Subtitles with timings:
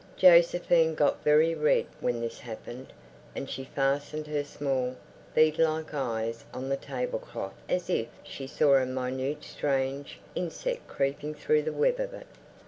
[0.17, 2.91] Josephine got very red when this happened,
[3.35, 4.95] and she fastened her small,
[5.35, 11.35] bead like eyes on the tablecloth as if she saw a minute strange insect creeping
[11.35, 12.25] through the web of it.